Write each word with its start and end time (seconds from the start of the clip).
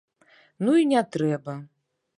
Ну 0.67 0.71
і 0.85 0.89
не 0.95 1.05
трэба! 1.17 1.53